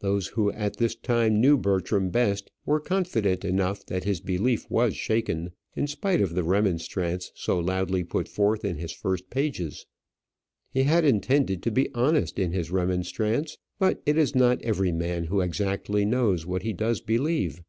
[0.00, 4.94] Those who at this time knew Bertram best were confident enough that his belief was
[4.94, 9.86] shaken, in spite of the remonstrance so loudly put forth in his first pages.
[10.70, 15.24] He had intended to be honest in his remonstrance; but it is not every man
[15.24, 17.62] who exactly knows what he does believe.